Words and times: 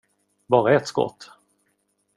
Bara 0.47 0.73
ett 0.75 0.87
skott? 0.87 1.31